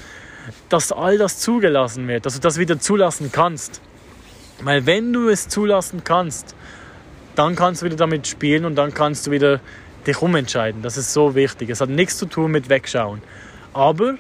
Dass 0.69 0.91
all 0.91 1.19
das 1.19 1.39
zugelassen 1.39 2.09
wird, 2.09 2.27
dass 2.27 2.35
du 2.35 2.41
das 2.41 2.59
wieder 2.59 2.81
zulassen 2.81 3.31
kannst. 3.31 3.81
Weil 4.63 4.87
wenn 4.87 5.13
du 5.13 5.29
es 5.29 5.47
zulassen 5.47 6.03
kannst, 6.03 6.57
dann 7.39 7.55
kannst 7.55 7.83
du 7.83 7.87
wieder 7.87 7.97
damit 7.97 8.27
spielen 8.27 8.65
und 8.65 8.75
dann 8.75 8.93
kannst 8.93 9.27
du 9.27 9.31
wieder 9.31 9.61
dich 10.07 10.21
umentscheiden. 10.21 10.83
Das 10.83 10.97
ist 10.97 11.13
so 11.13 11.37
wichtig. 11.37 11.71
Es 11.71 11.81
hat 11.81 11.89
nichts 11.89 12.19
zu 12.19 12.27
tun 12.27 12.51
mit 12.51 12.69
Wegschauen. 12.69 13.23
Aber 13.73 14.17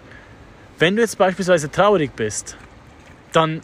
wenn 0.78 0.94
du 0.94 1.02
jetzt 1.02 1.18
beispielsweise 1.18 1.68
traurig 1.68 2.12
bist, 2.14 2.56
dann 3.32 3.60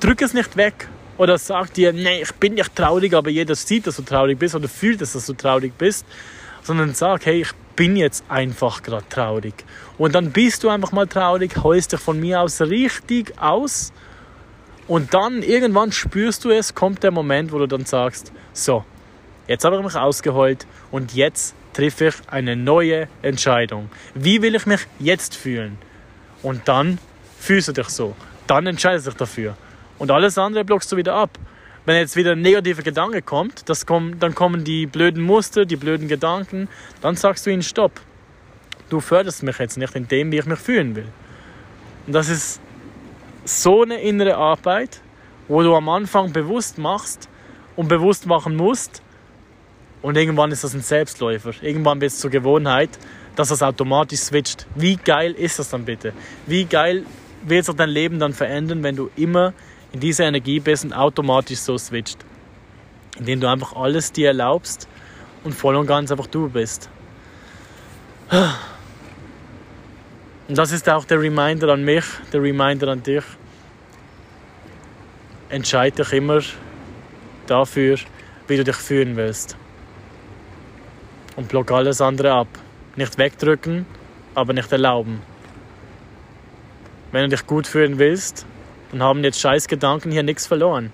drück 0.00 0.22
es 0.22 0.32
nicht 0.32 0.56
weg 0.56 0.88
oder 1.18 1.36
sag 1.36 1.74
dir, 1.74 1.92
nee, 1.92 2.22
ich 2.22 2.32
bin 2.32 2.54
nicht 2.54 2.74
traurig, 2.74 3.12
aber 3.12 3.28
jeder 3.28 3.54
sieht, 3.54 3.86
dass 3.86 3.96
du 3.96 4.02
traurig 4.02 4.38
bist 4.38 4.54
oder 4.54 4.68
fühlt 4.68 5.02
dass 5.02 5.12
du 5.12 5.34
traurig 5.34 5.74
bist, 5.76 6.06
sondern 6.62 6.94
sag, 6.94 7.26
hey, 7.26 7.42
ich 7.42 7.52
bin 7.76 7.96
jetzt 7.96 8.24
einfach 8.28 8.82
gerade 8.82 9.04
traurig. 9.10 9.54
Und 9.98 10.14
dann 10.14 10.32
bist 10.32 10.64
du 10.64 10.70
einfach 10.70 10.92
mal 10.92 11.06
traurig, 11.06 11.62
heulst 11.62 11.92
dich 11.92 12.00
von 12.00 12.18
mir 12.18 12.40
aus 12.40 12.62
richtig 12.62 13.34
aus 13.38 13.92
und 14.90 15.14
dann 15.14 15.44
irgendwann 15.44 15.92
spürst 15.92 16.44
du 16.44 16.50
es, 16.50 16.74
kommt 16.74 17.04
der 17.04 17.12
Moment, 17.12 17.52
wo 17.52 17.58
du 17.58 17.68
dann 17.68 17.84
sagst, 17.84 18.32
so, 18.52 18.84
jetzt 19.46 19.64
habe 19.64 19.76
ich 19.76 19.84
mich 19.84 19.94
ausgeheult 19.94 20.66
und 20.90 21.14
jetzt 21.14 21.54
treffe 21.74 22.06
ich 22.06 22.14
eine 22.26 22.56
neue 22.56 23.06
Entscheidung. 23.22 23.88
Wie 24.16 24.42
will 24.42 24.56
ich 24.56 24.66
mich 24.66 24.80
jetzt 24.98 25.36
fühlen? 25.36 25.78
Und 26.42 26.66
dann 26.66 26.98
fühlst 27.38 27.68
du 27.68 27.72
dich 27.72 27.86
so. 27.86 28.16
Dann 28.48 28.66
entscheidest 28.66 29.06
du 29.06 29.10
dich 29.10 29.18
dafür. 29.18 29.56
Und 30.00 30.10
alles 30.10 30.36
andere 30.38 30.64
blockst 30.64 30.90
du 30.90 30.96
wieder 30.96 31.14
ab. 31.14 31.38
Wenn 31.84 31.94
jetzt 31.94 32.16
wieder 32.16 32.32
ein 32.32 32.40
negativer 32.40 32.82
Gedanke 32.82 33.22
kommt, 33.22 33.68
das 33.68 33.86
kommt, 33.86 34.20
dann 34.20 34.34
kommen 34.34 34.64
die 34.64 34.86
blöden 34.86 35.22
Muster, 35.22 35.66
die 35.66 35.76
blöden 35.76 36.08
Gedanken, 36.08 36.66
dann 37.00 37.14
sagst 37.14 37.46
du 37.46 37.50
ihnen 37.50 37.62
Stopp. 37.62 38.00
Du 38.88 38.98
förderst 38.98 39.44
mich 39.44 39.56
jetzt 39.60 39.78
nicht 39.78 39.94
in 39.94 40.08
dem, 40.08 40.32
wie 40.32 40.38
ich 40.38 40.46
mich 40.46 40.58
fühlen 40.58 40.96
will. 40.96 41.06
Und 42.08 42.12
das 42.12 42.28
ist 42.28 42.60
so 43.44 43.82
eine 43.82 44.00
innere 44.00 44.36
Arbeit, 44.36 45.00
wo 45.48 45.62
du 45.62 45.74
am 45.74 45.88
Anfang 45.88 46.32
bewusst 46.32 46.78
machst 46.78 47.28
und 47.76 47.88
bewusst 47.88 48.26
machen 48.26 48.56
musst, 48.56 49.02
und 50.02 50.16
irgendwann 50.16 50.50
ist 50.50 50.64
das 50.64 50.74
ein 50.74 50.80
Selbstläufer. 50.80 51.52
Irgendwann 51.60 52.00
wird 52.00 52.12
es 52.12 52.18
zur 52.18 52.30
Gewohnheit, 52.30 52.90
dass 53.36 53.48
das 53.48 53.62
automatisch 53.62 54.20
switcht. 54.20 54.66
Wie 54.74 54.96
geil 54.96 55.32
ist 55.32 55.58
das 55.58 55.70
dann 55.70 55.84
bitte? 55.84 56.12
Wie 56.46 56.64
geil 56.64 57.04
wird 57.42 57.66
sich 57.66 57.74
dein 57.74 57.90
Leben 57.90 58.18
dann 58.18 58.32
verändern, 58.32 58.82
wenn 58.82 58.96
du 58.96 59.10
immer 59.16 59.52
in 59.92 60.00
dieser 60.00 60.24
Energie 60.24 60.60
bist 60.60 60.84
und 60.84 60.92
automatisch 60.94 61.58
so 61.58 61.76
switcht? 61.76 62.18
Indem 63.18 63.40
du 63.40 63.48
einfach 63.48 63.74
alles 63.76 64.12
dir 64.12 64.28
erlaubst 64.28 64.88
und 65.44 65.54
voll 65.54 65.76
und 65.76 65.86
ganz 65.86 66.10
einfach 66.10 66.26
du 66.26 66.48
bist. 66.48 66.88
Und 70.50 70.58
das 70.58 70.72
ist 70.72 70.88
auch 70.88 71.04
der 71.04 71.20
Reminder 71.20 71.68
an 71.68 71.84
mich, 71.84 72.04
der 72.32 72.42
Reminder 72.42 72.88
an 72.88 73.04
dich. 73.04 73.22
Entscheide 75.48 76.02
dich 76.02 76.12
immer 76.12 76.40
dafür, 77.46 77.98
wie 78.48 78.56
du 78.56 78.64
dich 78.64 78.74
fühlen 78.74 79.14
willst 79.14 79.56
und 81.36 81.46
block 81.46 81.70
alles 81.70 82.00
andere 82.00 82.32
ab. 82.32 82.48
Nicht 82.96 83.16
wegdrücken, 83.16 83.86
aber 84.34 84.52
nicht 84.52 84.72
erlauben. 84.72 85.22
Wenn 87.12 87.30
du 87.30 87.36
dich 87.36 87.46
gut 87.46 87.68
fühlen 87.68 88.00
willst, 88.00 88.44
dann 88.90 89.04
haben 89.04 89.22
jetzt 89.22 89.38
scheiß 89.38 89.68
Gedanken 89.68 90.10
hier 90.10 90.24
nichts 90.24 90.48
verloren. 90.48 90.92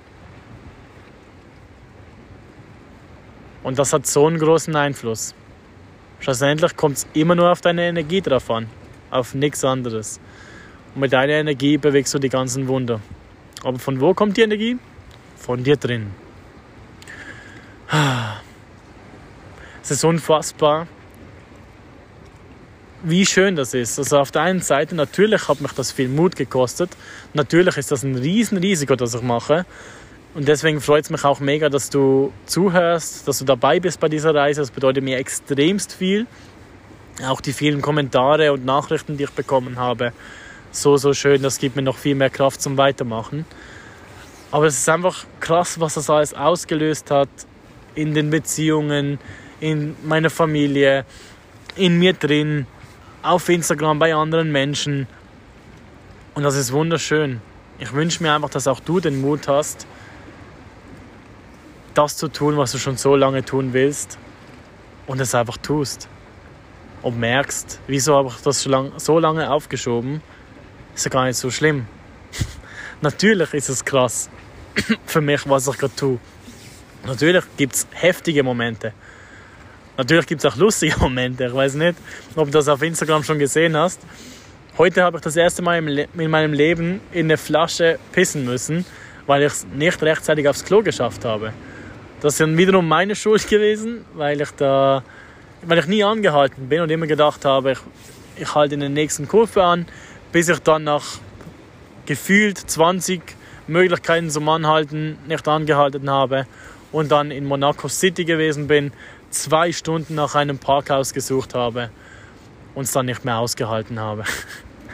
Und 3.63 3.79
das 3.79 3.95
hat 3.95 4.07
so 4.07 4.27
einen 4.27 4.39
großen 4.39 4.77
Einfluss. 4.77 5.35
Schlussendlich 6.21 6.77
kommt 6.77 6.99
es 6.99 7.07
immer 7.15 7.35
nur 7.35 7.51
auf 7.51 7.63
deine 7.63 7.89
Energie 7.89 8.21
drauf 8.21 8.51
an, 8.51 8.69
auf 9.11 9.35
nichts 9.35 9.65
anderes. 9.65 10.21
Und 10.95 11.01
mit 11.01 11.13
deiner 11.13 11.35
Energie 11.35 11.79
bewegst 11.79 12.15
du 12.15 12.19
die 12.19 12.29
ganzen 12.29 12.69
Wunder. 12.69 13.01
Aber 13.63 13.79
von 13.79 14.01
wo 14.01 14.15
kommt 14.15 14.37
die 14.37 14.43
Energie? 14.43 14.79
Von 15.37 15.65
dir 15.65 15.77
drin. 15.77 16.11
Es 19.83 19.91
ist 19.91 20.05
unfassbar, 20.05 20.89
wie 23.05 23.25
schön 23.25 23.55
das 23.55 23.75
ist. 23.75 23.99
Also 23.99 24.19
auf 24.19 24.33
der 24.33 24.43
einen 24.43 24.61
Seite, 24.61 24.97
natürlich 24.97 25.49
hat 25.49 25.61
mich 25.61 25.73
das 25.73 25.93
viel 25.93 26.09
Mut 26.09 26.35
gekostet. 26.35 26.91
Natürlich 27.35 27.77
ist 27.77 27.93
das 27.93 28.03
ein 28.03 28.17
Riesenrisiko, 28.17 28.97
das 28.97 29.15
ich 29.15 29.23
mache. 29.23 29.65
Und 30.35 30.49
deswegen 30.49 30.81
freut 30.81 31.05
es 31.05 31.11
mich 31.11 31.25
auch 31.25 31.41
mega, 31.41 31.69
dass 31.69 31.89
du 31.89 32.33
zuhörst, 32.47 33.27
dass 33.29 33.39
du 33.39 33.45
dabei 33.45 33.81
bist 33.81 34.01
bei 34.01 34.09
dieser 34.09 34.35
Reise. 34.35 34.61
Das 34.61 34.71
bedeutet 34.71 35.05
mir 35.05 35.19
extremst 35.19 35.95
viel. 35.95 36.27
Auch 37.25 37.41
die 37.41 37.53
vielen 37.53 37.81
Kommentare 37.81 38.53
und 38.53 38.65
Nachrichten, 38.65 39.17
die 39.17 39.25
ich 39.25 39.31
bekommen 39.31 39.79
habe. 39.79 40.13
So, 40.71 40.99
so 40.99 41.15
schön. 41.15 41.43
Das 41.43 41.59
gibt 41.59 41.77
mir 41.77 41.83
noch 41.83 41.97
viel 41.97 42.15
mehr 42.15 42.29
Kraft 42.29 42.61
zum 42.61 42.77
Weitermachen. 42.77 43.47
Aber 44.51 44.67
es 44.67 44.79
ist 44.79 44.89
einfach 44.89 45.25
krass, 45.41 45.81
was 45.81 45.95
das 45.95 46.11
alles 46.11 46.35
ausgelöst 46.35 47.11
hat 47.11 47.29
in 47.95 48.13
den 48.15 48.31
Beziehungen, 48.31 49.19
in 49.61 49.97
meiner 50.05 50.31
Familie, 50.31 51.07
in 51.75 51.99
mir 51.99 52.13
drin, 52.13 52.67
auf 53.23 53.49
Instagram 53.49 53.99
bei 53.99 54.15
anderen 54.15 54.53
Menschen. 54.53 55.07
Und 56.35 56.43
das 56.43 56.55
ist 56.57 56.73
wunderschön. 56.73 57.41
Ich 57.79 57.93
wünsche 57.93 58.23
mir 58.23 58.35
einfach, 58.35 58.51
dass 58.51 58.69
auch 58.69 58.81
du 58.81 59.01
den 59.01 59.21
Mut 59.21 59.49
hast, 59.49 59.87
das 61.95 62.17
zu 62.17 62.29
tun, 62.29 62.59
was 62.59 62.73
du 62.73 62.79
schon 62.79 62.99
so 62.99 63.17
lange 63.17 63.45
tun 63.45 63.73
willst 63.73 64.19
und 65.07 65.21
es 65.21 65.35
einfach 65.35 65.57
tust. 65.57 66.09
Und 67.07 67.21
merkst, 67.21 67.79
wieso 67.87 68.17
habe 68.17 68.31
ich 68.31 68.43
das 68.43 68.63
so 68.97 69.19
lange 69.21 69.49
aufgeschoben, 69.49 70.21
ist 70.93 71.05
ja 71.05 71.09
gar 71.09 71.25
nicht 71.27 71.37
so 71.37 71.53
schlimm. 71.53 71.87
Natürlich 73.01 73.55
ist 73.55 73.69
es 73.69 73.85
krass 73.85 74.29
für 75.07 75.21
mich, 75.21 75.49
was 75.49 75.69
ich 75.69 75.79
gerade 75.79 75.95
tue. 75.95 76.19
Natürlich 77.07 77.45
gibt 77.57 77.77
es 77.77 77.87
heftige 77.93 78.43
Momente. 78.43 78.93
Natürlich 79.97 80.27
gibt 80.27 80.45
es 80.45 80.53
auch 80.53 80.57
lustige 80.57 80.97
Momente. 81.01 81.45
Ich 81.47 81.55
weiß 81.55 81.75
nicht, 81.75 81.97
ob 82.35 82.47
du 82.47 82.51
das 82.51 82.67
auf 82.67 82.83
Instagram 82.83 83.23
schon 83.23 83.39
gesehen 83.39 83.77
hast. 83.77 84.01
Heute 84.77 85.05
habe 85.05 85.19
ich 85.19 85.23
das 85.23 85.37
erste 85.37 85.63
Mal 85.63 85.79
in 85.79 86.29
meinem 86.29 86.55
Leben 86.55 87.01
in 87.13 87.27
eine 87.27 87.37
Flasche 87.37 88.01
pissen 88.11 88.45
müssen, 88.45 88.85
weil 89.29 89.43
ich 89.43 89.53
es 89.53 89.65
nicht 89.65 90.03
rechtzeitig 90.03 90.49
aufs 90.49 90.65
Klo 90.65 90.83
geschafft 90.83 91.25
habe. 91.25 91.53
Das 92.21 92.33
ist 92.33 92.41
dann 92.41 92.59
wiederum 92.59 92.89
meine 92.89 93.15
Schuld 93.15 93.49
gewesen, 93.49 94.05
weil 94.15 94.41
ich 94.41 94.51
da, 94.57 95.05
weil 95.67 95.79
ich 95.79 95.87
nie 95.87 96.05
angehalten 96.05 96.69
bin 96.69 96.81
und 96.81 96.91
immer 96.91 97.07
gedacht 97.07 97.45
habe, 97.45 97.73
ich, 97.73 97.79
ich 98.37 98.55
halte 98.55 98.75
in 98.75 98.81
den 98.81 98.93
nächsten 98.93 99.29
Kurve 99.29 99.63
an, 99.65 99.87
bis 100.33 100.49
ich 100.49 100.59
dann 100.61 100.85
nach 100.85 101.05
gefühlt 102.07 102.59
20 102.59 103.21
Möglichkeiten 103.67 104.31
zum 104.31 104.49
Anhalten 104.49 105.19
nicht 105.27 105.47
angehalten 105.49 106.09
habe 106.09 106.47
und 106.93 107.11
dann 107.11 107.31
in 107.31 107.45
Monaco 107.45 107.89
City 107.89 108.25
gewesen 108.25 108.69
bin 108.69 108.93
zwei 109.31 109.73
Stunden 109.73 110.15
nach 110.15 110.35
einem 110.35 110.59
Parkhaus 110.59 111.13
gesucht 111.13 111.55
habe 111.55 111.91
und 112.75 112.85
es 112.85 112.93
dann 112.93 113.07
nicht 113.07 113.25
mehr 113.25 113.39
ausgehalten 113.39 113.99
habe. 113.99 114.25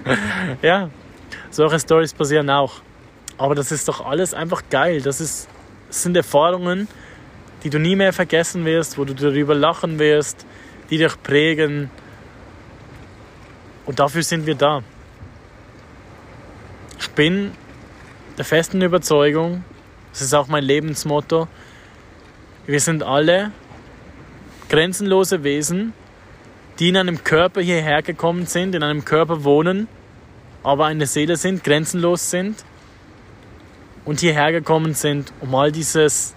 ja, 0.62 0.90
solche 1.50 1.78
Stories 1.78 2.14
passieren 2.14 2.48
auch. 2.50 2.74
Aber 3.38 3.54
das 3.54 3.72
ist 3.72 3.88
doch 3.88 4.04
alles 4.04 4.34
einfach 4.34 4.62
geil. 4.70 5.02
Das, 5.02 5.20
ist, 5.20 5.48
das 5.88 6.02
sind 6.02 6.16
Erfahrungen, 6.16 6.88
die 7.62 7.70
du 7.70 7.78
nie 7.78 7.96
mehr 7.96 8.12
vergessen 8.12 8.64
wirst, 8.64 8.98
wo 8.98 9.04
du 9.04 9.14
darüber 9.14 9.54
lachen 9.54 9.98
wirst, 9.98 10.46
die 10.92 10.98
dich 10.98 11.22
prägen. 11.22 11.88
Und 13.86 13.98
dafür 13.98 14.22
sind 14.22 14.44
wir 14.44 14.54
da. 14.54 14.82
Ich 17.00 17.08
bin 17.12 17.52
der 18.36 18.44
festen 18.44 18.82
Überzeugung, 18.82 19.64
das 20.12 20.20
ist 20.20 20.34
auch 20.34 20.48
mein 20.48 20.62
Lebensmotto, 20.62 21.48
wir 22.66 22.78
sind 22.78 23.02
alle 23.02 23.52
grenzenlose 24.68 25.42
Wesen, 25.42 25.94
die 26.78 26.90
in 26.90 26.98
einem 26.98 27.24
Körper 27.24 27.62
hierher 27.62 28.02
gekommen 28.02 28.44
sind, 28.44 28.74
in 28.74 28.82
einem 28.82 29.06
Körper 29.06 29.44
wohnen, 29.44 29.88
aber 30.62 30.84
eine 30.86 31.06
Seele 31.06 31.36
sind, 31.36 31.64
grenzenlos 31.64 32.30
sind 32.30 32.66
und 34.04 34.20
hierher 34.20 34.52
gekommen 34.52 34.92
sind, 34.92 35.32
um 35.40 35.54
all 35.54 35.72
dieses 35.72 36.34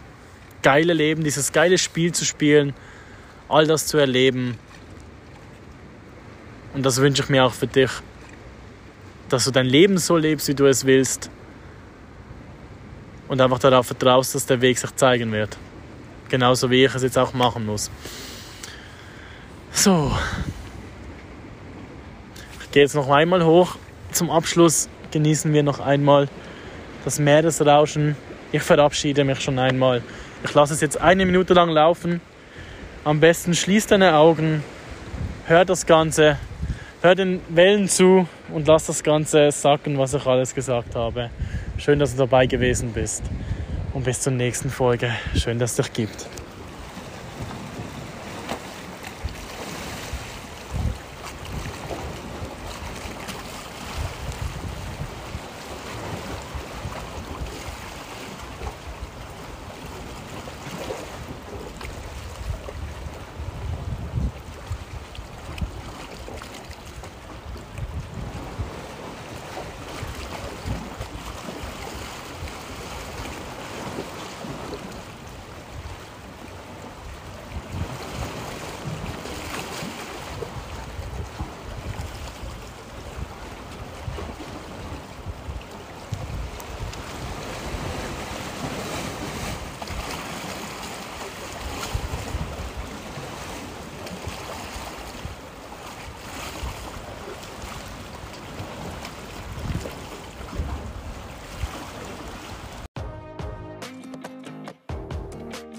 geile 0.62 0.93
Leben, 0.93 1.25
dieses 1.25 1.51
geile 1.51 1.77
Spiel 1.77 2.13
zu 2.13 2.24
spielen, 2.24 2.74
all 3.49 3.67
das 3.67 3.87
zu 3.87 3.97
erleben. 3.97 4.57
Und 6.73 6.85
das 6.85 6.97
wünsche 6.97 7.23
ich 7.23 7.29
mir 7.29 7.45
auch 7.45 7.53
für 7.53 7.67
dich, 7.67 7.91
dass 9.29 9.45
du 9.45 9.51
dein 9.51 9.65
Leben 9.65 9.97
so 9.97 10.17
lebst, 10.17 10.47
wie 10.47 10.53
du 10.53 10.65
es 10.65 10.85
willst 10.85 11.29
und 13.27 13.41
einfach 13.41 13.59
darauf 13.59 13.87
vertraust, 13.87 14.35
dass 14.35 14.45
der 14.45 14.61
Weg 14.61 14.77
sich 14.77 14.95
zeigen 14.95 15.31
wird. 15.31 15.57
Genauso 16.29 16.69
wie 16.69 16.85
ich 16.85 16.93
es 16.95 17.03
jetzt 17.03 17.17
auch 17.17 17.33
machen 17.33 17.65
muss. 17.65 17.89
So. 19.71 20.11
Ich 22.61 22.71
gehe 22.71 22.83
jetzt 22.83 22.95
noch 22.95 23.09
einmal 23.09 23.43
hoch. 23.43 23.77
Zum 24.11 24.29
Abschluss 24.29 24.89
genießen 25.11 25.53
wir 25.53 25.63
noch 25.63 25.79
einmal 25.79 26.27
das 27.03 27.19
Meeresrauschen. 27.19 28.15
Ich 28.51 28.63
verabschiede 28.63 29.23
mich 29.23 29.39
schon 29.41 29.59
einmal. 29.59 30.01
Ich 30.43 30.53
lasse 30.53 30.73
es 30.73 30.81
jetzt 30.81 30.99
eine 30.99 31.25
Minute 31.25 31.53
lang 31.53 31.69
laufen. 31.69 32.21
Am 33.05 33.19
besten 33.19 33.53
schließ 33.53 33.85
deine 33.85 34.15
Augen, 34.15 34.63
hör 35.45 35.63
das 35.63 35.85
Ganze, 35.85 36.39
hör 37.03 37.13
den 37.13 37.39
Wellen 37.50 37.88
zu 37.88 38.27
und 38.51 38.67
lass 38.67 38.88
das 38.88 39.03
Ganze 39.03 39.51
sacken, 39.51 40.00
was 40.00 40.15
ich 40.15 40.25
alles 40.25 40.55
gesagt 40.55 40.95
habe. 40.95 41.29
Schön, 41.77 42.00
dass 42.00 42.13
du 42.13 42.17
dabei 42.17 42.47
gewesen 42.47 42.93
bist. 42.93 43.21
Und 43.93 44.05
bis 44.05 44.21
zur 44.21 44.33
nächsten 44.33 44.71
Folge. 44.71 45.12
Schön, 45.35 45.59
dass 45.59 45.77
es 45.77 45.85
dich 45.85 45.93
gibt. 45.93 46.27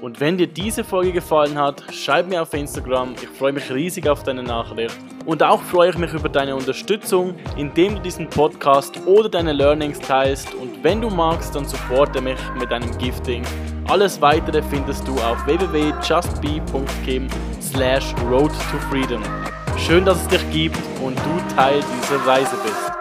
Und 0.06 0.20
wenn 0.20 0.38
dir 0.38 0.46
diese 0.46 0.84
Folge 0.84 1.10
gefallen 1.10 1.58
hat, 1.58 1.82
schreib 1.92 2.28
mir 2.28 2.40
auf 2.40 2.54
Instagram. 2.54 3.16
Ich 3.20 3.28
freue 3.28 3.52
mich 3.52 3.68
riesig 3.72 4.08
auf 4.08 4.22
deine 4.22 4.44
Nachricht. 4.44 4.96
Und 5.24 5.42
auch 5.42 5.60
freue 5.60 5.90
ich 5.90 5.98
mich 5.98 6.12
über 6.12 6.28
deine 6.28 6.54
Unterstützung, 6.54 7.34
indem 7.56 7.96
du 7.96 8.02
diesen 8.02 8.30
Podcast 8.30 9.00
oder 9.04 9.28
deine 9.28 9.52
Learnings 9.52 9.98
teilst. 9.98 10.54
Und 10.54 10.84
wenn 10.84 11.00
du 11.00 11.10
magst, 11.10 11.56
dann 11.56 11.64
supporte 11.64 12.20
mich 12.20 12.38
mit 12.56 12.70
deinem 12.70 12.96
Gifting. 12.98 13.42
Alles 13.88 14.20
weitere 14.20 14.62
findest 14.62 15.08
du 15.08 15.14
auf 15.14 15.44
www.justbe.kim 15.44 17.26
slash 17.60 18.14
road 18.30 18.52
to 18.52 18.78
freedom. 18.88 19.24
Schön, 19.76 20.04
dass 20.04 20.22
es 20.22 20.28
dich 20.28 20.50
gibt 20.52 20.78
und 21.02 21.18
du 21.18 21.56
Teil 21.56 21.80
dieser 21.80 22.24
Reise 22.24 22.54
bist. 22.62 22.95